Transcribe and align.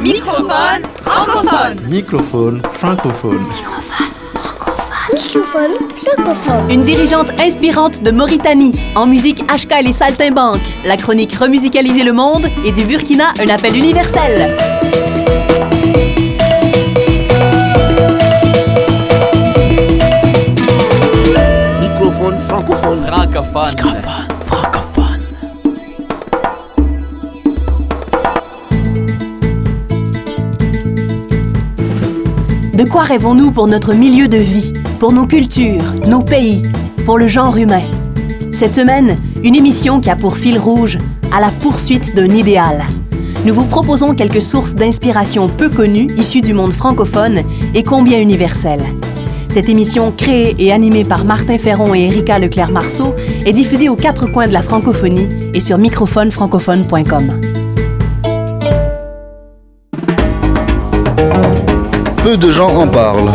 Microphone 0.00 0.82
francophone. 1.02 1.88
Microphone 1.90 2.62
francophone. 2.72 3.46
Microphone 5.12 5.72
francophone. 5.94 6.70
Une 6.70 6.80
dirigeante 6.80 7.28
inspirante 7.38 8.02
de 8.02 8.10
Mauritanie. 8.10 8.80
En 8.94 9.06
musique, 9.06 9.42
HK 9.42 9.72
et 9.80 9.82
les 9.82 9.92
Saltimbanques. 9.92 10.72
La 10.86 10.96
chronique 10.96 11.34
Remusicaliser 11.34 12.02
le 12.02 12.14
monde. 12.14 12.46
Et 12.64 12.72
du 12.72 12.84
Burkina, 12.86 13.34
un 13.44 13.48
appel 13.50 13.76
universel. 13.76 14.56
Microphone 21.78 22.38
francophone. 22.40 23.04
Francophone. 23.06 23.99
Quoi 32.90 33.02
rêvons-nous 33.02 33.52
pour 33.52 33.68
notre 33.68 33.94
milieu 33.94 34.26
de 34.26 34.36
vie, 34.36 34.74
pour 34.98 35.12
nos 35.12 35.26
cultures, 35.26 35.94
nos 36.08 36.22
pays, 36.22 36.64
pour 37.06 37.18
le 37.18 37.28
genre 37.28 37.56
humain? 37.56 37.82
Cette 38.52 38.74
semaine, 38.74 39.16
une 39.44 39.54
émission 39.54 40.00
qui 40.00 40.10
a 40.10 40.16
pour 40.16 40.36
fil 40.36 40.58
rouge 40.58 40.98
à 41.32 41.40
la 41.40 41.50
poursuite 41.50 42.14
d'un 42.16 42.30
idéal. 42.30 42.84
Nous 43.46 43.54
vous 43.54 43.64
proposons 43.64 44.14
quelques 44.14 44.42
sources 44.42 44.74
d'inspiration 44.74 45.48
peu 45.48 45.70
connues 45.70 46.12
issues 46.16 46.42
du 46.42 46.52
monde 46.52 46.72
francophone 46.72 47.40
et 47.74 47.84
combien 47.84 48.20
universelles. 48.20 48.84
Cette 49.48 49.68
émission, 49.68 50.10
créée 50.10 50.54
et 50.58 50.72
animée 50.72 51.04
par 51.04 51.24
Martin 51.24 51.58
Ferron 51.58 51.94
et 51.94 52.06
Erika 52.06 52.38
Leclerc-Marceau, 52.38 53.14
est 53.46 53.52
diffusée 53.52 53.88
aux 53.88 53.96
quatre 53.96 54.26
coins 54.26 54.48
de 54.48 54.52
la 54.52 54.62
francophonie 54.62 55.28
et 55.54 55.60
sur 55.60 55.78
microphonefrancophone.com. 55.78 57.49
Peu 62.22 62.36
de 62.36 62.50
gens 62.50 62.76
en 62.76 62.86
parlent. 62.86 63.30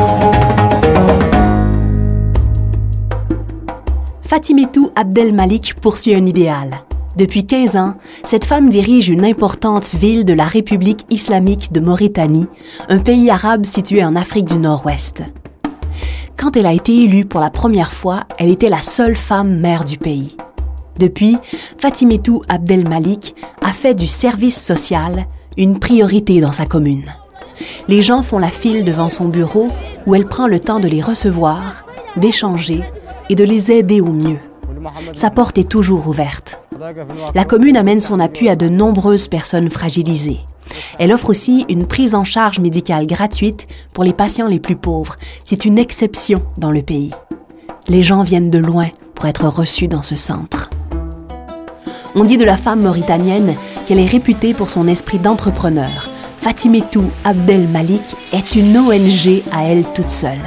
Fatimetou 4.22 4.92
Abdel 4.96 5.34
Malik 5.34 5.74
poursuit 5.82 6.14
un 6.14 6.28
idéal. 6.28 6.82
Depuis 7.16 7.48
15 7.48 7.78
ans, 7.78 7.96
cette 8.24 8.46
femme 8.46 8.70
dirige 8.70 9.10
une 9.10 9.26
importante 9.26 9.90
ville 9.96 10.24
de 10.24 10.34
la 10.34 10.46
République 10.46 11.08
islamique 11.10 11.72
de 11.72 11.80
Mauritanie, 11.80 12.46
un 12.88 13.00
pays 13.00 13.32
arabe 13.32 13.66
situé 13.66 14.04
en 14.04 14.16
Afrique 14.16 14.46
du 14.46 14.60
Nord-Ouest. 14.60 15.24
Quand 16.38 16.56
elle 16.56 16.68
a 16.68 16.74
été 16.74 16.96
élue 16.96 17.26
pour 17.26 17.42
la 17.42 17.50
première 17.50 17.92
fois, 17.92 18.26
elle 18.38 18.52
était 18.52 18.70
la 18.70 18.84
seule 18.84 19.16
femme 19.16 19.60
maire 19.60 19.84
du 19.84 19.98
pays. 19.98 20.38
Depuis, 21.00 21.38
Fatimetou 21.80 22.44
Abdel 22.50 22.88
Malik 22.88 23.36
a 23.64 23.74
fait 23.74 23.96
du 23.96 24.06
service 24.06 24.64
social 24.64 25.26
une 25.58 25.80
priorité 25.80 26.40
dans 26.40 26.52
sa 26.52 26.68
commune. 26.68 27.06
Les 27.88 28.02
gens 28.02 28.24
font 28.24 28.40
la 28.40 28.50
file 28.50 28.84
devant 28.84 29.10
son 29.10 29.28
bureau 29.28 29.68
où 30.06 30.16
elle 30.16 30.28
prend 30.28 30.48
le 30.48 30.60
temps 30.60 30.80
de 30.80 30.88
les 30.88 31.02
recevoir, 31.02 31.86
d'échanger 32.18 32.82
et 33.30 33.36
de 33.36 33.44
les 33.44 33.72
aider 33.72 34.02
au 34.02 34.12
mieux. 34.12 34.40
Sa 35.14 35.30
porte 35.30 35.58
est 35.58 35.70
toujours 35.70 36.08
ouverte. 36.08 36.60
La 37.34 37.46
commune 37.46 37.78
amène 37.78 38.02
son 38.02 38.20
appui 38.20 38.50
à 38.50 38.56
de 38.56 38.70
nombreuses 38.70 39.28
personnes 39.28 39.70
fragilisées. 39.70 40.40
Elle 41.00 41.14
offre 41.14 41.30
aussi 41.30 41.66
une 41.70 41.88
prise 41.88 42.16
en 42.16 42.24
charge 42.24 42.60
médicale 42.60 43.08
gratuite 43.08 43.68
pour 43.94 44.04
les 44.04 44.14
patients 44.14 44.48
les 44.48 44.60
plus 44.60 44.76
pauvres. 44.76 45.16
C'est 45.46 45.66
une 45.66 45.78
exception 45.78 46.42
dans 46.58 46.72
le 46.72 46.82
pays. 46.82 47.12
Les 47.88 48.04
gens 48.04 48.24
viennent 48.24 48.50
de 48.50 48.60
loin 48.60 48.88
pour 49.14 49.26
être 49.26 49.48
reçus 49.48 49.88
dans 49.88 50.02
ce 50.02 50.16
centre. 50.16 50.70
On 52.16 52.24
dit 52.24 52.38
de 52.38 52.46
la 52.46 52.58
femme 52.58 52.82
mauritanienne 52.82 53.56
qu'elle 53.86 54.00
est 54.00 54.06
réputée 54.06 54.54
pour 54.54 54.70
son 54.70 54.88
esprit 54.88 55.20
d'entrepreneur. 55.20 56.10
Fatimetou 56.46 57.06
Abdel 57.24 57.68
Malik 57.70 58.04
est 58.32 58.54
une 58.54 58.78
ONG 58.78 59.42
à 59.52 59.64
elle 59.64 59.84
toute 59.96 60.12
seule. 60.12 60.38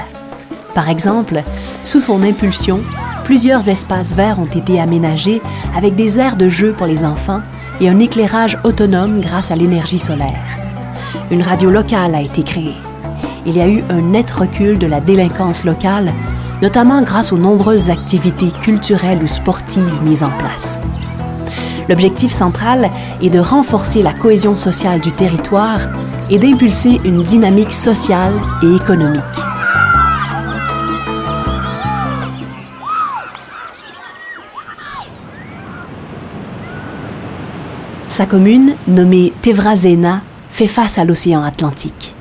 Par 0.72 0.88
exemple, 0.88 1.42
sous 1.82 1.98
son 1.98 2.22
impulsion, 2.22 2.82
plusieurs 3.24 3.68
espaces 3.68 4.12
verts 4.12 4.38
ont 4.38 4.44
été 4.44 4.78
aménagés 4.78 5.42
avec 5.76 5.96
des 5.96 6.20
aires 6.20 6.36
de 6.36 6.48
jeu 6.48 6.72
pour 6.72 6.86
les 6.86 7.04
enfants 7.04 7.40
et 7.80 7.88
un 7.88 7.98
éclairage 7.98 8.56
autonome 8.62 9.20
grâce 9.20 9.50
à 9.50 9.56
l'énergie 9.56 9.98
solaire. 9.98 10.46
Une 11.32 11.42
radio 11.42 11.68
locale 11.68 12.14
a 12.14 12.22
été 12.22 12.44
créée. 12.44 12.76
Il 13.44 13.56
y 13.56 13.60
a 13.60 13.66
eu 13.66 13.82
un 13.90 14.00
net 14.00 14.30
recul 14.30 14.78
de 14.78 14.86
la 14.86 15.00
délinquance 15.00 15.64
locale, 15.64 16.12
notamment 16.62 17.02
grâce 17.02 17.32
aux 17.32 17.38
nombreuses 17.38 17.90
activités 17.90 18.52
culturelles 18.60 19.24
ou 19.24 19.26
sportives 19.26 20.00
mises 20.04 20.22
en 20.22 20.30
place. 20.30 20.80
L'objectif 21.88 22.30
central 22.30 22.90
est 23.22 23.30
de 23.30 23.38
renforcer 23.38 24.02
la 24.02 24.12
cohésion 24.12 24.56
sociale 24.56 25.00
du 25.00 25.10
territoire 25.10 25.80
et 26.30 26.38
d'impulser 26.38 27.00
une 27.04 27.22
dynamique 27.22 27.72
sociale 27.72 28.34
et 28.62 28.74
économique. 28.74 29.22
Sa 38.08 38.26
commune, 38.26 38.74
nommée 38.88 39.32
Tevrazena, 39.42 40.22
fait 40.50 40.66
face 40.66 40.98
à 40.98 41.04
l'océan 41.04 41.42
Atlantique. 41.42 42.14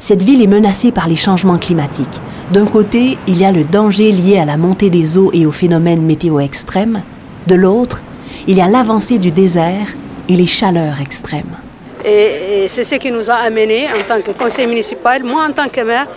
Cette 0.00 0.22
ville 0.22 0.42
est 0.42 0.48
menacée 0.48 0.90
par 0.90 1.08
les 1.08 1.16
changements 1.16 1.58
climatiques. 1.58 2.20
D'un 2.52 2.66
côté, 2.66 3.18
il 3.26 3.38
y 3.38 3.44
a 3.44 3.52
le 3.52 3.64
danger 3.64 4.10
lié 4.10 4.38
à 4.38 4.44
la 4.44 4.56
montée 4.56 4.90
des 4.90 5.16
eaux 5.16 5.30
et 5.32 5.46
aux 5.46 5.52
phénomènes 5.52 6.02
météo 6.02 6.40
extrêmes. 6.40 7.02
De 7.46 7.54
l'autre, 7.54 8.02
il 8.48 8.56
y 8.56 8.62
a 8.62 8.66
l'avancée 8.66 9.18
du 9.18 9.30
désert 9.30 9.88
et 10.28 10.34
les 10.34 10.46
chaleurs 10.46 11.02
extrêmes. 11.02 11.54
Et, 12.02 12.64
et 12.64 12.68
c'est 12.68 12.82
ce 12.82 12.94
qui 12.94 13.10
nous 13.10 13.30
a 13.30 13.34
amené 13.34 13.86
en 13.88 14.02
tant 14.08 14.22
que 14.22 14.30
conseil 14.30 14.66
municipal, 14.66 15.22
moi 15.22 15.46
en 15.48 15.52
tant 15.52 15.68
que 15.68 15.82
maire, 15.82 16.08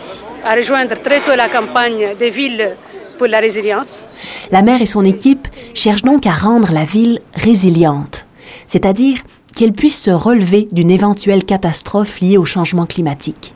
à 0.45 0.55
rejoindre 0.55 0.95
très 0.95 1.19
tôt 1.19 1.35
la 1.35 1.49
campagne 1.49 2.15
des 2.17 2.29
villes 2.29 2.69
pour 3.17 3.27
la 3.27 3.39
résilience. 3.39 4.07
La 4.49 4.61
maire 4.61 4.81
et 4.81 4.85
son 4.85 5.03
équipe 5.03 5.45
cherchent 5.73 6.03
donc 6.03 6.25
à 6.25 6.31
rendre 6.31 6.71
la 6.71 6.85
ville 6.85 7.19
résiliente, 7.35 8.25
c'est-à-dire 8.65 9.17
qu'elle 9.53 9.73
puisse 9.73 10.01
se 10.01 10.11
relever 10.11 10.69
d'une 10.71 10.89
éventuelle 10.89 11.43
catastrophe 11.43 12.21
liée 12.21 12.37
au 12.37 12.45
changement 12.45 12.85
climatique. 12.85 13.53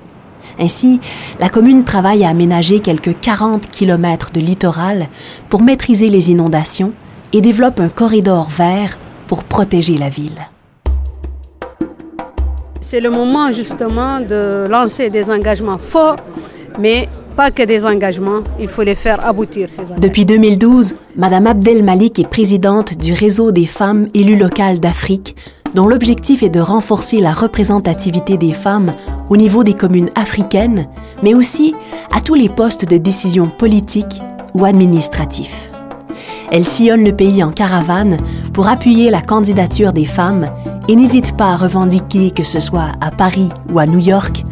Ainsi, 0.60 1.00
la 1.40 1.48
commune 1.48 1.86
travaille 1.86 2.26
à 2.26 2.30
aménager 2.30 2.82
quelques 2.82 3.18
40 3.22 3.70
km 3.72 4.32
de 4.34 4.42
littoral 4.42 5.08
pour 5.50 5.62
maîtriser 5.62 6.10
les 6.10 6.30
inondations 6.30 6.94
et 7.36 7.42
développe 7.42 7.82
un 7.82 7.90
corridor 7.90 8.50
vert 8.50 8.98
pour 9.28 9.44
protéger 9.44 9.98
la 9.98 10.08
ville. 10.08 10.40
C'est 12.80 13.02
le 13.02 13.10
moment 13.10 13.52
justement 13.52 14.22
de 14.22 14.68
lancer 14.70 15.10
des 15.10 15.30
engagements 15.30 15.78
forts, 15.78 16.16
mais 16.80 17.10
pas 17.36 17.52
que 17.52 17.64
des 17.64 17.86
engagements, 17.86 18.42
il 18.58 18.70
faut 18.70 18.84
les 18.84 18.96
faire 18.96 19.26
aboutir. 19.28 19.70
Ces. 19.70 19.82
Depuis 19.98 20.24
2012, 20.24 20.96
Madame 21.18 21.48
Abdel 21.48 21.84
Malik 21.84 22.20
est 22.20 22.30
présidente 22.30 22.98
du 22.98 23.12
réseau 23.12 23.52
des 23.52 23.66
femmes 23.66 24.06
élues 24.14 24.38
locales 24.38 24.80
d'Afrique, 24.80 25.36
dont 25.74 25.90
l'objectif 25.90 26.42
est 26.42 26.50
de 26.50 26.62
renforcer 26.62 27.20
la 27.20 27.34
représentativité 27.34 28.38
des 28.38 28.54
femmes 28.54 28.94
au 29.30 29.36
niveau 29.36 29.66
des 29.66 29.74
communes 29.74 30.10
africaines, 30.16 30.88
mais 31.22 31.34
aussi 31.34 31.76
à 32.14 32.22
tous 32.22 32.36
les 32.36 32.48
postes 32.48 32.90
de 32.90 32.96
décision 32.96 33.48
politique 33.48 34.22
ou 34.54 34.64
administratifs. 34.64 35.70
Elle 36.52 36.66
sillonne 36.66 37.04
le 37.04 37.16
pays 37.16 37.44
en 37.44 37.52
caravane 37.52 38.18
pour 38.54 38.68
appuyer 38.68 39.10
la 39.10 39.22
candidature 39.22 39.94
des 39.94 40.06
femmes 40.06 40.48
et 40.88 40.96
n'hésite 40.96 41.36
pas 41.36 41.52
à 41.52 41.56
revendiquer, 41.56 42.32
que 42.32 42.44
ce 42.44 42.60
soit 42.60 42.92
à 43.02 43.12
Paris 43.12 43.50
ou 43.72 43.80
à 43.80 43.86
New 43.86 44.00
York, 44.00 44.44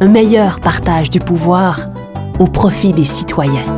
un 0.00 0.08
meilleur 0.08 0.60
partage 0.60 1.10
du 1.10 1.20
pouvoir 1.20 1.86
au 2.38 2.46
profit 2.46 2.92
des 2.92 3.04
citoyens. 3.04 3.77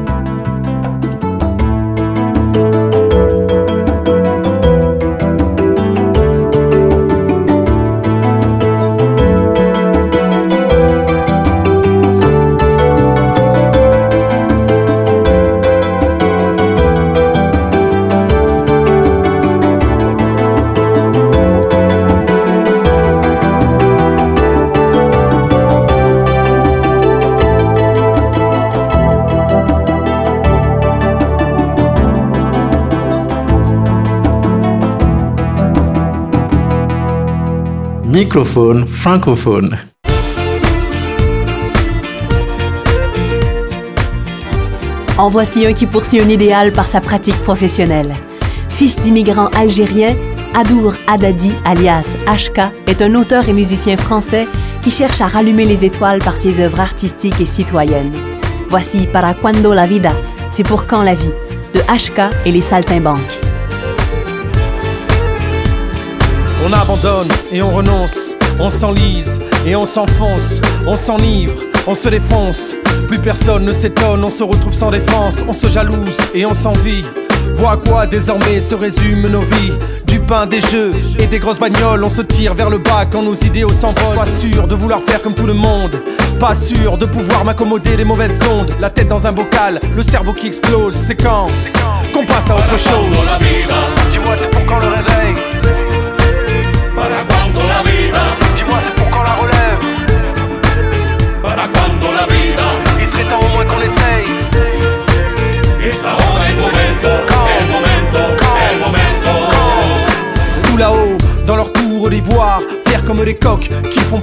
Microphone 38.12 38.89
francophone. 38.89 39.79
En 45.17 45.29
voici 45.29 45.65
un 45.65 45.73
qui 45.73 45.87
poursuit 45.87 46.21
un 46.21 46.29
idéal 46.29 46.73
par 46.73 46.89
sa 46.89 47.01
pratique 47.01 47.41
professionnelle. 47.45 48.12
Fils 48.69 48.97
d'immigrants 48.97 49.47
algériens, 49.57 50.17
Adour 50.55 50.95
Haddadi, 51.07 51.53
alias 51.65 52.17
HK, 52.27 52.73
est 52.89 53.01
un 53.01 53.15
auteur 53.15 53.49
et 53.49 53.53
musicien 53.53 53.97
français 53.97 54.49
qui 54.83 54.91
cherche 54.91 55.21
à 55.21 55.29
rallumer 55.29 55.65
les 55.65 55.85
étoiles 55.85 56.19
par 56.19 56.37
ses 56.37 56.61
œuvres 56.61 56.81
artistiques 56.81 57.41
et 57.41 57.45
citoyennes. 57.45 58.12
Voici 58.69 59.07
Para 59.07 59.35
Cuando 59.35 59.73
la 59.73 59.87
Vida, 59.87 60.11
c'est 60.51 60.67
pour 60.67 60.89
quand 60.89 61.03
la 61.03 61.15
vie, 61.15 61.35
de 61.75 61.81
HK 61.83 62.35
et 62.45 62.51
les 62.51 62.61
Saltimbanques. 62.61 63.50
On 66.70 66.72
abandonne 66.72 67.28
et 67.50 67.62
on 67.62 67.70
renonce, 67.72 68.37
on 68.61 68.70
s'enlise 68.70 69.40
et 69.67 69.75
on 69.75 69.84
s'enfonce, 69.84 70.61
on 70.87 70.94
s'enivre, 70.94 71.55
on 71.88 71.96
se 71.96 72.08
défonce. 72.08 72.76
Plus 73.08 73.19
personne 73.19 73.64
ne 73.64 73.72
s'étonne, 73.72 74.22
on 74.22 74.31
se 74.31 74.44
retrouve 74.44 74.72
sans 74.72 74.93
défense, 74.93 75.38
on 75.49 75.52
se 75.52 75.67
jalouse 75.67 76.17
et 76.32 76.46
on 76.46 76.55
s'envie. 76.55 77.02
Vois 77.55 77.72
à 77.72 77.76
quoi 77.76 78.06
désormais 78.06 78.61
se 78.61 78.76
résument 78.76 79.28
nos 79.28 79.40
vies. 79.40 79.72
Du 80.06 80.20
pain, 80.20 80.46
des 80.46 80.61
jeux 80.61 80.93
et 81.19 81.26
des 81.26 81.40
grosses 81.40 81.58
bagnoles. 81.58 82.05
On 82.05 82.11
se 82.11 82.22
tire 82.22 82.55
vers 82.55 82.70
le 82.70 82.78
bas 82.78 83.05
quand 83.11 83.23
nos 83.23 83.34
idéaux 83.34 83.73
s'envolent. 83.73 84.16
Pas 84.16 84.25
sûr 84.25 84.69
de 84.69 84.75
vouloir 84.76 85.00
faire 85.00 85.20
comme 85.23 85.34
tout 85.34 85.46
le 85.46 85.55
monde. 85.55 86.00
Pas 86.38 86.55
sûr 86.55 86.99
de 86.99 87.06
pouvoir 87.06 87.44
m'accommoder 87.44 87.96
des 87.96 88.05
mauvaises 88.05 88.38
ondes. 88.49 88.70
La 88.78 88.90
tête 88.90 89.08
dans 89.08 89.26
un 89.26 89.32
bocal, 89.32 89.81
le 89.96 90.02
cerveau 90.02 90.34
qui 90.34 90.46
explose 90.46 90.94
C'est 90.94 91.16
quand 91.16 91.46
qu'on 92.12 92.26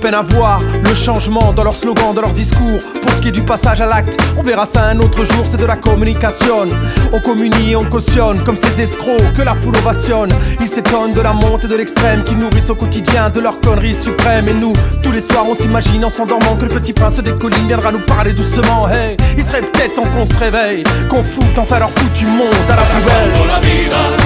peine 0.07 0.13
à 0.13 0.21
voir 0.21 0.62
Le 0.83 0.95
changement 0.95 1.51
dans 1.54 1.63
leur 1.63 1.75
slogan, 1.75 2.13
dans 2.13 2.21
leur 2.21 2.33
discours. 2.33 2.80
Pour 3.01 3.12
ce 3.12 3.21
qui 3.21 3.27
est 3.30 3.31
du 3.31 3.42
passage 3.42 3.81
à 3.81 3.86
l'acte 3.86 4.18
On 4.38 4.42
verra 4.42 4.65
ça 4.65 4.86
un 4.86 5.00
autre 5.00 5.24
jour, 5.25 5.45
c'est 5.50 5.57
de 5.57 5.65
la 5.65 5.75
communication. 5.75 6.68
On 7.12 7.19
communie, 7.19 7.75
on 7.75 7.83
cautionne 7.83 8.42
Comme 8.44 8.56
ces 8.56 8.81
escrocs 8.81 9.33
que 9.36 9.42
la 9.42 9.56
foule 9.56 9.75
ovationne. 9.77 10.30
Ils 10.62 10.68
s'étonnent 10.68 11.13
de 11.13 11.21
la 11.21 11.33
montée 11.33 11.65
et 11.65 11.69
de 11.69 11.75
l'extrême 11.75 12.24
Qui 12.24 12.36
nourrissent 12.36 12.69
au 12.69 12.75
quotidien 12.75 13.30
de 13.30 13.39
leur 13.39 13.59
connerie 13.59 13.94
suprême 13.94 14.48
Et 14.48 14.54
nous, 14.54 14.74
tous 15.04 15.12
les 15.12 15.21
soirs 15.21 15.45
on 15.50 15.56
s'imagine 15.56 16.06
en 16.06 16.10
s'endormant 16.10 16.56
Que 16.56 16.65
le 16.65 16.69
petit 16.80 16.94
prince 16.94 17.18
des 17.18 17.33
collines 17.33 17.68
viendra 17.68 17.92
nous 17.92 18.06
parler 18.06 18.33
doucement. 18.33 18.88
Hey, 18.89 19.18
il 19.38 19.44
serait 19.44 19.62
peut-être 19.62 19.95
temps 19.95 20.10
qu'on 20.15 20.25
se 20.25 20.38
réveille 20.38 20.83
Qu'on 21.10 21.24
foute 21.24 21.57
enfin 21.57 21.80
leur 21.80 21.89
foutu 21.92 22.25
monde 22.25 22.48
à 22.69 22.75
la 22.75 22.83
poubelle. 22.83 23.31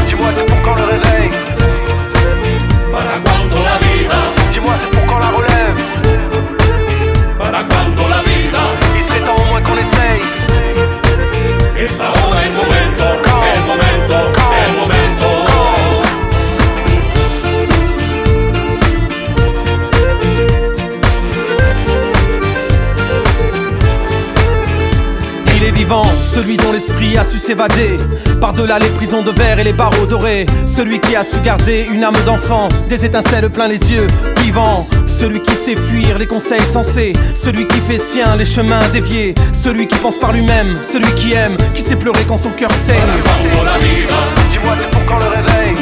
Dis-moi 0.06 0.27
c'est 0.36 0.45
pour 0.45 0.62
quand 0.62 0.75
le 0.75 0.84
réveil? 0.84 1.30
Para 2.92 3.19
cuando 3.24 3.57
la 3.63 3.77
vida. 3.77 4.16
Dis-moi 4.51 4.74
c'est 4.80 4.89
pour 4.89 5.06
quand 5.06 5.19
la 5.19 5.27
relève? 5.27 5.50
Par-delà 28.39 28.80
les 28.80 28.88
prisons 28.89 29.24
de 29.24 29.31
verre 29.31 29.59
et 29.59 29.63
les 29.65 29.74
barreaux 29.74 30.06
dorés 30.06 30.45
Celui 30.65 31.00
qui 31.00 31.15
a 31.15 31.24
su 31.24 31.38
garder 31.44 31.86
une 31.92 32.03
âme 32.03 32.15
d'enfant 32.25 32.69
Des 32.88 33.03
étincelles 33.03 33.50
plein 33.50 33.68
les 33.68 33.92
yeux, 33.92 34.07
vivant. 34.38 34.88
Celui 35.06 35.42
qui 35.42 35.53
sait 35.53 35.75
fuir 35.75 36.18
les 36.18 36.27
conseils 36.27 36.63
sensés 36.65 37.13
Celui 37.36 37.68
qui 37.68 37.77
fait 37.80 37.98
sien 37.98 38.38
les 38.38 38.45
chemins 38.45 38.88
déviés 38.94 39.36
Celui 39.53 39.88
qui 39.88 39.98
pense 39.98 40.18
par 40.18 40.31
lui-même, 40.31 40.75
celui 40.81 41.12
qui 41.15 41.33
aime 41.33 41.56
Qui 41.74 41.81
sait 41.81 41.98
pleurer 41.98 42.24
quand 42.27 42.38
son 42.38 42.51
cœur 42.51 42.71
saigne. 42.86 42.98
Dis-moi 44.50 44.74
c'est 44.80 44.89
pour 44.89 45.06
quand 45.06 45.19
le 45.19 45.25
réveil? 45.25 45.75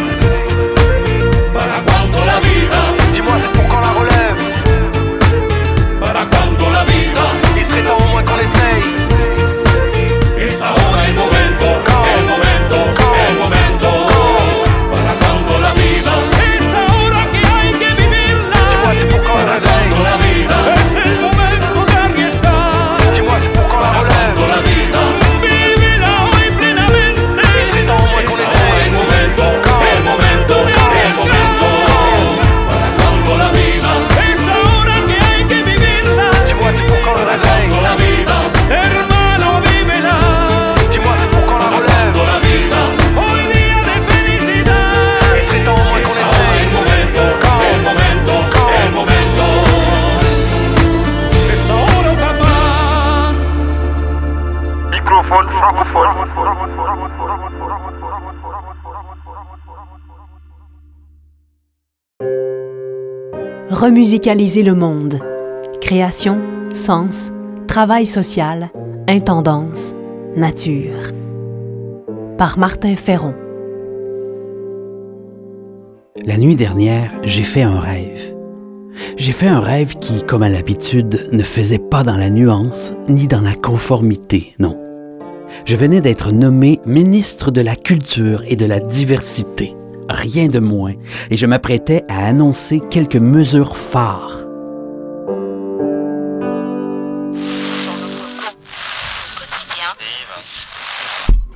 Dis-moi 3.13 3.33
c'est 3.39 3.51
pour 3.51 3.67
quand 3.67 3.79
la 3.79 3.89
relève? 3.89 4.09
Remusicaliser 63.79 64.61
le 64.61 64.75
monde. 64.75 65.21
Création, 65.79 66.41
sens, 66.73 67.31
travail 67.65 68.05
social, 68.05 68.71
intendance, 69.07 69.95
nature. 70.35 71.13
Par 72.37 72.59
Martin 72.59 72.97
Ferron. 72.97 73.33
La 76.25 76.35
nuit 76.35 76.57
dernière, 76.57 77.09
j'ai 77.23 77.43
fait 77.43 77.61
un 77.61 77.79
rêve. 77.79 78.35
J'ai 79.15 79.31
fait 79.31 79.47
un 79.47 79.61
rêve 79.61 79.95
qui, 79.95 80.23
comme 80.23 80.43
à 80.43 80.49
l'habitude, 80.49 81.29
ne 81.31 81.43
faisait 81.43 81.79
pas 81.79 82.03
dans 82.03 82.17
la 82.17 82.29
nuance 82.29 82.91
ni 83.07 83.29
dans 83.29 83.39
la 83.39 83.53
conformité, 83.53 84.55
non. 84.59 84.75
Je 85.63 85.77
venais 85.77 86.01
d'être 86.01 86.33
nommé 86.33 86.81
ministre 86.85 87.49
de 87.49 87.61
la 87.61 87.77
Culture 87.77 88.43
et 88.45 88.57
de 88.57 88.65
la 88.65 88.81
Diversité, 88.81 89.73
rien 90.09 90.47
de 90.47 90.59
moins, 90.59 90.93
et 91.29 91.37
je 91.37 91.45
m'apprêtais 91.45 92.03
à 92.09 92.27
annoncer 92.27 92.81
quelques 92.89 93.15
mesures 93.15 93.77
phares. 93.77 94.45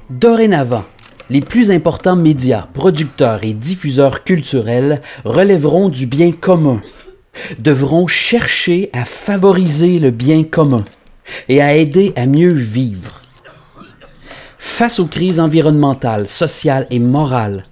Dorénavant, 0.10 0.86
les 1.29 1.41
plus 1.41 1.72
importants 1.72 2.15
médias, 2.15 2.67
producteurs 2.74 3.43
et 3.43 3.53
diffuseurs 3.53 4.24
culturels 4.24 5.01
relèveront 5.25 5.89
du 5.89 6.05
bien 6.05 6.31
commun, 6.31 6.81
devront 7.60 8.07
chercher 8.07 8.89
à 8.93 9.05
favoriser 9.05 10.00
le 10.00 10.12
bien 10.12 10.43
commun 10.43 10.86
et 11.50 11.62
à 11.62 11.75
aider 11.75 12.13
à 12.15 12.25
mieux 12.25 12.53
vivre. 12.53 13.22
Face 14.57 15.00
aux 15.00 15.07
crises 15.07 15.39
environnementales, 15.39 16.27
sociales 16.27 16.88
et 16.89 17.00
morales, 17.00 17.65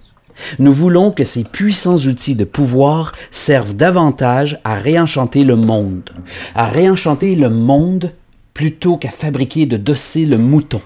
nous 0.58 0.72
voulons 0.72 1.10
que 1.10 1.24
ces 1.24 1.44
puissants 1.44 1.96
outils 1.96 2.34
de 2.34 2.44
pouvoir 2.44 3.12
servent 3.30 3.74
davantage 3.74 4.60
à 4.64 4.74
réenchanter 4.74 5.44
le 5.44 5.56
monde, 5.56 6.10
à 6.54 6.66
réenchanter 6.66 7.34
le 7.34 7.50
monde 7.50 8.12
plutôt 8.54 8.96
qu'à 8.96 9.10
fabriquer 9.10 9.66
de 9.66 9.76
dociles 9.76 10.38
moutons. 10.38 10.82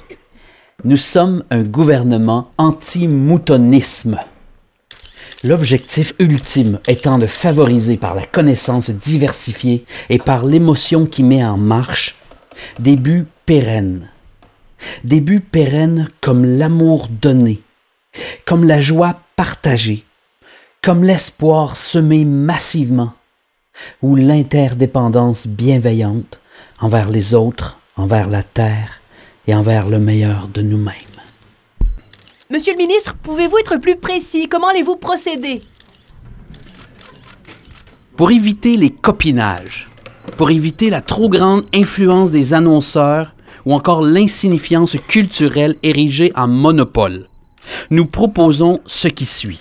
Nous 0.84 0.96
sommes 0.96 1.42
un 1.50 1.62
gouvernement 1.62 2.50
anti-moutonisme. 2.58 4.18
L'objectif 5.42 6.14
ultime 6.18 6.80
étant 6.86 7.18
de 7.18 7.26
favoriser 7.26 7.96
par 7.96 8.14
la 8.14 8.24
connaissance 8.24 8.90
diversifiée 8.90 9.84
et 10.10 10.18
par 10.18 10.44
l'émotion 10.44 11.06
qui 11.06 11.22
met 11.22 11.44
en 11.44 11.56
marche 11.56 12.16
des 12.78 12.96
buts 12.96 13.26
pérennes. 13.44 14.08
Des 15.04 15.20
buts 15.20 15.40
pérennes 15.40 16.08
comme 16.20 16.44
l'amour 16.44 17.08
donné, 17.08 17.62
comme 18.44 18.64
la 18.64 18.80
joie 18.80 19.20
partagée, 19.36 20.04
comme 20.82 21.04
l'espoir 21.04 21.76
semé 21.76 22.24
massivement, 22.24 23.12
ou 24.02 24.16
l'interdépendance 24.16 25.46
bienveillante 25.46 26.40
envers 26.80 27.10
les 27.10 27.34
autres, 27.34 27.78
envers 27.96 28.30
la 28.30 28.42
terre 28.42 29.00
et 29.46 29.54
envers 29.54 29.88
le 29.88 29.98
meilleur 29.98 30.48
de 30.48 30.62
nous-mêmes. 30.62 30.94
Monsieur 32.50 32.72
le 32.72 32.78
ministre, 32.78 33.14
pouvez-vous 33.22 33.58
être 33.58 33.76
plus 33.76 33.96
précis? 33.96 34.48
Comment 34.48 34.68
allez-vous 34.68 34.96
procéder? 34.96 35.62
Pour 38.16 38.30
éviter 38.30 38.78
les 38.78 38.90
copinages, 38.90 39.88
pour 40.38 40.50
éviter 40.50 40.88
la 40.88 41.02
trop 41.02 41.28
grande 41.28 41.66
influence 41.74 42.30
des 42.30 42.54
annonceurs 42.54 43.34
ou 43.66 43.74
encore 43.74 44.00
l'insignifiance 44.00 44.96
culturelle 45.06 45.76
érigée 45.82 46.32
en 46.34 46.48
monopole, 46.48 47.26
nous 47.90 48.06
proposons 48.06 48.80
ce 48.86 49.08
qui 49.08 49.26
suit. 49.26 49.60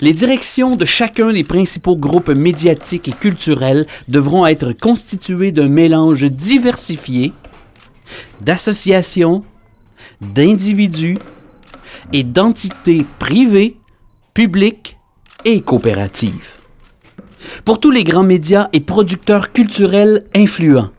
Les 0.00 0.12
directions 0.12 0.76
de 0.76 0.84
chacun 0.84 1.32
des 1.32 1.44
principaux 1.44 1.96
groupes 1.96 2.30
médiatiques 2.30 3.08
et 3.08 3.12
culturels 3.12 3.86
devront 4.08 4.46
être 4.46 4.72
constituées 4.72 5.52
d'un 5.52 5.68
mélange 5.68 6.24
diversifié 6.24 7.32
d'associations, 8.40 9.44
d'individus 10.20 11.18
et 12.12 12.24
d'entités 12.24 13.04
privées, 13.18 13.78
publiques 14.34 14.98
et 15.44 15.60
coopératives. 15.60 16.52
Pour 17.64 17.80
tous 17.80 17.90
les 17.90 18.04
grands 18.04 18.22
médias 18.22 18.68
et 18.72 18.80
producteurs 18.80 19.52
culturels 19.52 20.26
influents, 20.34 20.90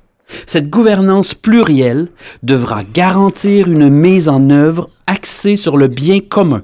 cette 0.45 0.69
gouvernance 0.69 1.33
plurielle 1.33 2.09
devra 2.41 2.83
garantir 2.83 3.69
une 3.69 3.89
mise 3.89 4.29
en 4.29 4.49
œuvre 4.49 4.89
axée 5.07 5.57
sur 5.57 5.77
le 5.77 5.87
bien 5.87 6.19
commun. 6.19 6.63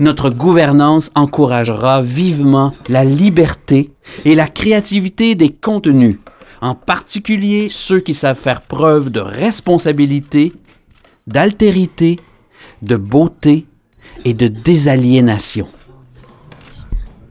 Notre 0.00 0.30
gouvernance 0.30 1.10
encouragera 1.14 2.02
vivement 2.02 2.72
la 2.88 3.04
liberté 3.04 3.92
et 4.24 4.34
la 4.34 4.48
créativité 4.48 5.34
des 5.34 5.50
contenus, 5.50 6.16
en 6.60 6.74
particulier 6.74 7.68
ceux 7.70 8.00
qui 8.00 8.14
savent 8.14 8.38
faire 8.38 8.62
preuve 8.62 9.10
de 9.10 9.20
responsabilité, 9.20 10.52
d'altérité, 11.26 12.16
de 12.82 12.96
beauté 12.96 13.66
et 14.24 14.34
de 14.34 14.48
désaliénation. 14.48 15.68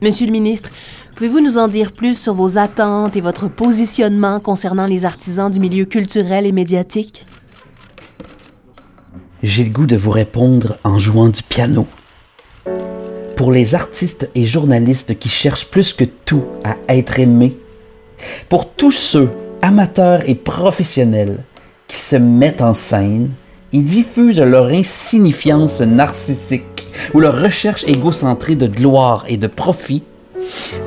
Monsieur 0.02 0.28
le 0.28 0.32
ministre, 0.32 0.70
pouvez-vous 1.18 1.40
nous 1.40 1.58
en 1.58 1.68
dire 1.68 1.94
plus 1.94 2.16
sur 2.16 2.36
vos 2.36 2.60
attentes 2.60 3.16
et 3.16 3.22
votre 3.22 3.48
positionnement 3.48 4.40
concernant 4.40 4.86
les 4.86 5.04
artisans 5.04 5.50
du 5.50 5.60
milieu 5.60 5.86
culturel 5.86 6.46
et 6.46 6.52
médiatique? 6.52 7.26
J'ai 9.42 9.64
le 9.64 9.72
goût 9.72 9.88
de 9.88 9.98
vous 9.98 10.12
répondre 10.12 10.78
en 10.84 11.00
jouant 11.00 11.30
du 11.30 11.42
piano. 11.42 11.88
Pour 13.36 13.52
les 13.52 13.74
artistes 13.74 14.30
et 14.36 14.46
journalistes 14.46 15.18
qui 15.18 15.28
cherchent 15.28 15.72
plus 15.72 15.92
que 15.92 16.04
tout 16.04 16.44
à 16.64 16.76
être 16.88 17.20
aimés, 17.20 17.58
pour 18.48 18.72
tous 18.74 18.92
ceux, 18.92 19.32
amateurs 19.64 20.22
et 20.30 20.36
professionnels, 20.36 21.44
qui 21.88 21.98
se 21.98 22.16
mettent 22.16 22.62
en 22.62 22.76
scène 22.76 23.32
et 23.74 23.82
diffusent 23.82 24.40
leur 24.40 24.68
insignifiance 24.68 25.82
narcissique 25.82 26.92
ou 27.16 27.22
leur 27.22 27.42
recherche 27.42 27.86
égocentrée 27.88 28.56
de 28.56 28.68
gloire 28.68 29.26
et 29.28 29.38
de 29.38 29.48
profit, 29.48 30.04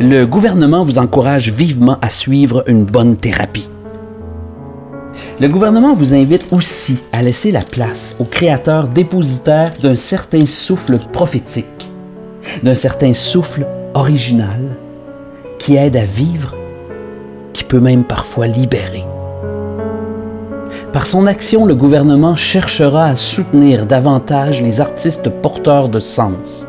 le 0.01 0.25
gouvernement 0.25 0.85
vous 0.85 0.99
encourage 0.99 1.51
vivement 1.51 1.99
à 2.01 2.11
suivre 2.11 2.65
une 2.67 2.85
bonne 2.85 3.17
thérapie. 3.17 3.69
Le 5.41 5.49
gouvernement 5.49 5.95
vous 5.95 6.15
invite 6.15 6.47
aussi 6.53 6.99
à 7.13 7.23
laisser 7.23 7.51
la 7.51 7.63
place 7.63 8.17
aux 8.19 8.25
créateurs 8.25 8.89
dépositaires 8.89 9.73
d'un 9.81 9.97
certain 9.97 10.47
souffle 10.47 10.99
prophétique, 11.13 11.91
d'un 12.63 12.75
certain 12.75 13.15
souffle 13.15 13.67
original 13.95 14.77
qui 15.59 15.77
aide 15.77 15.97
à 15.97 16.05
vivre, 16.05 16.55
qui 17.53 17.65
peut 17.65 17.81
même 17.81 18.05
parfois 18.05 18.47
libérer. 18.47 19.05
Par 20.93 21.07
son 21.07 21.27
action, 21.27 21.67
le 21.67 21.75
gouvernement 21.75 22.35
cherchera 22.37 23.07
à 23.07 23.17
soutenir 23.17 23.87
davantage 23.87 24.63
les 24.63 24.81
artistes 24.81 25.29
porteurs 25.29 25.89
de 25.89 25.99
sens. 25.99 26.67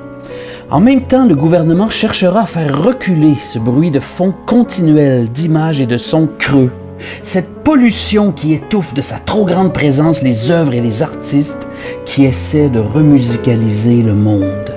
En 0.71 0.79
même 0.79 1.01
temps, 1.01 1.25
le 1.25 1.35
gouvernement 1.35 1.89
cherchera 1.89 2.43
à 2.43 2.45
faire 2.45 2.81
reculer 2.81 3.35
ce 3.35 3.59
bruit 3.59 3.91
de 3.91 3.99
fond 3.99 4.33
continuel 4.45 5.29
d'images 5.29 5.81
et 5.81 5.85
de 5.85 5.97
sons 5.97 6.29
creux, 6.39 6.71
cette 7.23 7.55
pollution 7.65 8.31
qui 8.31 8.53
étouffe 8.53 8.93
de 8.93 9.01
sa 9.01 9.19
trop 9.19 9.43
grande 9.43 9.73
présence 9.73 10.23
les 10.23 10.49
œuvres 10.49 10.73
et 10.73 10.79
les 10.79 11.03
artistes 11.03 11.67
qui 12.05 12.23
essaient 12.23 12.69
de 12.69 12.79
remusicaliser 12.79 14.01
le 14.01 14.13
monde. 14.13 14.70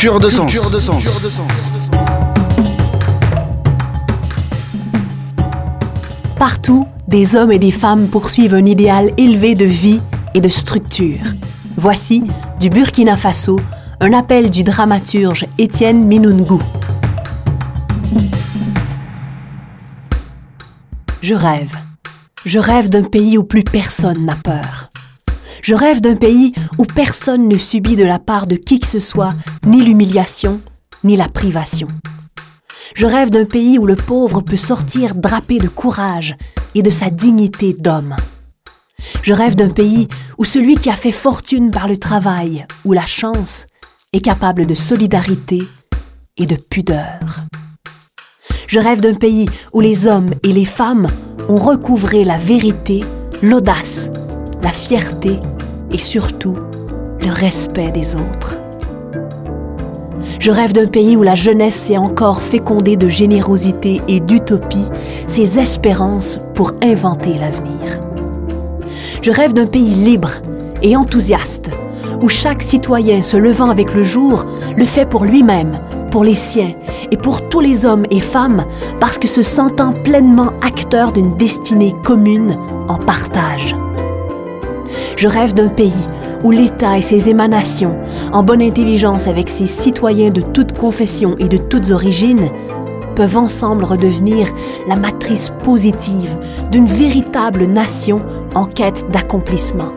Culture 0.00 0.18
de 0.18 0.30
sens. 0.30 1.04
Partout, 6.38 6.86
des 7.06 7.36
hommes 7.36 7.52
et 7.52 7.58
des 7.58 7.70
femmes 7.70 8.08
poursuivent 8.08 8.54
un 8.54 8.64
idéal 8.64 9.10
élevé 9.18 9.54
de 9.54 9.66
vie 9.66 10.00
et 10.32 10.40
de 10.40 10.48
structure. 10.48 11.20
Voici, 11.76 12.24
du 12.58 12.70
Burkina 12.70 13.14
Faso, 13.14 13.60
un 14.00 14.14
appel 14.14 14.48
du 14.48 14.62
dramaturge 14.62 15.44
Étienne 15.58 16.06
Minungu. 16.06 16.62
Je 21.20 21.34
rêve. 21.34 21.76
Je 22.46 22.58
rêve 22.58 22.88
d'un 22.88 23.02
pays 23.02 23.36
où 23.36 23.44
plus 23.44 23.64
personne 23.64 24.24
n'a 24.24 24.36
peur. 24.36 24.89
Je 25.62 25.74
rêve 25.74 26.00
d'un 26.00 26.16
pays 26.16 26.52
où 26.78 26.84
personne 26.84 27.48
ne 27.48 27.58
subit 27.58 27.96
de 27.96 28.04
la 28.04 28.18
part 28.18 28.46
de 28.46 28.56
qui 28.56 28.80
que 28.80 28.86
ce 28.86 29.00
soit 29.00 29.34
ni 29.66 29.82
l'humiliation, 29.82 30.60
ni 31.04 31.16
la 31.16 31.28
privation. 31.28 31.88
Je 32.94 33.06
rêve 33.06 33.30
d'un 33.30 33.44
pays 33.44 33.78
où 33.78 33.86
le 33.86 33.94
pauvre 33.94 34.40
peut 34.40 34.56
sortir 34.56 35.14
drapé 35.14 35.58
de 35.58 35.68
courage 35.68 36.36
et 36.74 36.82
de 36.82 36.90
sa 36.90 37.10
dignité 37.10 37.74
d'homme. 37.74 38.16
Je 39.22 39.32
rêve 39.32 39.54
d'un 39.54 39.70
pays 39.70 40.08
où 40.38 40.44
celui 40.44 40.76
qui 40.76 40.90
a 40.90 40.96
fait 40.96 41.12
fortune 41.12 41.70
par 41.70 41.88
le 41.88 41.96
travail 41.96 42.66
ou 42.84 42.92
la 42.92 43.06
chance 43.06 43.66
est 44.12 44.20
capable 44.20 44.66
de 44.66 44.74
solidarité 44.74 45.62
et 46.36 46.46
de 46.46 46.56
pudeur. 46.56 47.20
Je 48.66 48.78
rêve 48.78 49.00
d'un 49.00 49.14
pays 49.14 49.46
où 49.72 49.80
les 49.80 50.06
hommes 50.06 50.30
et 50.42 50.52
les 50.52 50.64
femmes 50.64 51.06
ont 51.48 51.58
recouvré 51.58 52.24
la 52.24 52.38
vérité, 52.38 53.00
l'audace, 53.42 54.10
la 54.62 54.70
fierté 54.70 55.38
et 55.92 55.98
surtout 55.98 56.56
le 57.20 57.30
respect 57.32 57.90
des 57.90 58.14
autres. 58.14 58.56
Je 60.38 60.50
rêve 60.50 60.72
d'un 60.72 60.86
pays 60.86 61.16
où 61.16 61.22
la 61.22 61.34
jeunesse 61.34 61.74
sait 61.74 61.98
encore 61.98 62.40
féconder 62.40 62.96
de 62.96 63.08
générosité 63.08 64.00
et 64.08 64.20
d'utopie 64.20 64.86
ses 65.26 65.58
espérances 65.58 66.38
pour 66.54 66.72
inventer 66.82 67.34
l'avenir. 67.34 68.00
Je 69.20 69.30
rêve 69.30 69.52
d'un 69.52 69.66
pays 69.66 69.90
libre 69.90 70.30
et 70.82 70.96
enthousiaste, 70.96 71.70
où 72.22 72.28
chaque 72.30 72.62
citoyen 72.62 73.20
se 73.20 73.36
levant 73.36 73.68
avec 73.68 73.94
le 73.94 74.02
jour 74.02 74.46
le 74.76 74.86
fait 74.86 75.04
pour 75.04 75.24
lui-même, 75.24 75.78
pour 76.10 76.24
les 76.24 76.34
siens 76.34 76.70
et 77.10 77.18
pour 77.18 77.48
tous 77.50 77.60
les 77.60 77.84
hommes 77.84 78.06
et 78.10 78.20
femmes, 78.20 78.64
parce 78.98 79.18
que 79.18 79.28
se 79.28 79.42
sentant 79.42 79.92
pleinement 79.92 80.52
acteur 80.62 81.12
d'une 81.12 81.36
destinée 81.36 81.94
commune 82.02 82.56
en 82.88 82.96
partage. 82.96 83.76
Je 85.16 85.28
rêve 85.28 85.54
d'un 85.54 85.68
pays 85.68 85.92
où 86.42 86.50
l'État 86.50 86.96
et 86.96 87.02
ses 87.02 87.28
émanations, 87.28 87.96
en 88.32 88.42
bonne 88.42 88.62
intelligence 88.62 89.26
avec 89.26 89.48
ses 89.48 89.66
citoyens 89.66 90.30
de 90.30 90.40
toutes 90.40 90.76
confessions 90.76 91.36
et 91.38 91.48
de 91.48 91.58
toutes 91.58 91.90
origines, 91.90 92.48
peuvent 93.14 93.36
ensemble 93.36 93.84
redevenir 93.84 94.48
la 94.88 94.96
matrice 94.96 95.52
positive 95.62 96.36
d'une 96.70 96.86
véritable 96.86 97.64
nation 97.64 98.22
en 98.54 98.64
quête 98.64 99.04
d'accomplissement. 99.10 99.92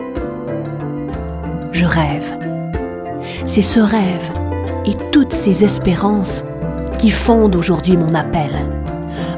Je 1.72 1.86
rêve. 1.86 2.36
C'est 3.46 3.62
ce 3.62 3.80
rêve 3.80 4.30
et 4.86 4.94
toutes 5.10 5.32
ces 5.32 5.64
espérances 5.64 6.44
qui 6.98 7.10
fondent 7.10 7.56
aujourd'hui 7.56 7.96
mon 7.96 8.14
appel. 8.14 8.50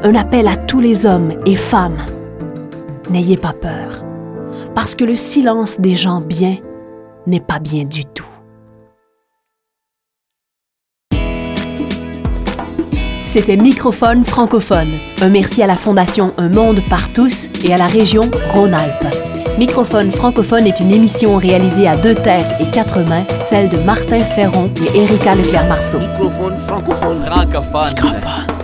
Un 0.03 0.15
appel 0.15 0.49
à 0.49 0.57
tous 0.57 0.81
les 0.81 1.07
hommes 1.07 1.33
et 1.47 1.57
femmes. 1.57 1.99
N'ayez 3.11 3.37
pas 3.37 3.53
peur, 3.53 3.86
parce 4.77 4.95
que 4.95 5.05
le 5.05 5.17
silence 5.17 5.81
des 5.81 5.95
gens 5.95 6.21
bien 6.21 6.59
n'est 7.27 7.41
pas 7.41 7.59
bien 7.59 7.85
du 7.85 8.05
tout. 8.05 8.27
C'était 13.25 13.57
Microphone 13.57 14.23
francophone. 14.23 14.91
Un 15.23 15.31
merci 15.31 15.63
à 15.63 15.67
la 15.67 15.77
Fondation 15.77 16.35
Un 16.37 16.51
Monde 16.51 16.83
par 16.91 17.11
tous 17.15 17.49
et 17.65 17.73
à 17.73 17.79
la 17.79 17.87
région 17.87 18.31
Rhône-Alpes. 18.51 19.07
Microphone 19.59 20.11
francophone 20.11 20.67
est 20.67 20.79
une 20.79 20.93
émission 20.93 21.37
réalisée 21.37 21.89
à 21.89 21.97
deux 21.97 22.15
têtes 22.15 22.55
et 22.61 22.71
quatre 22.71 23.01
mains, 23.01 23.25
celle 23.41 23.71
de 23.71 23.79
Martin 23.79 24.21
Ferron 24.21 24.71
et 24.95 25.05
Erika 25.05 25.35
Leclerc-Marceau. 25.35 25.99
Microphone 26.01 26.59
francophone. 26.59 27.25
Francophone. 27.25 28.56